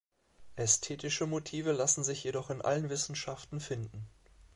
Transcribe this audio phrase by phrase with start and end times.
[0.55, 4.07] Ästhetische Motive lassen sich jedoch in allen Wissenschaften finden.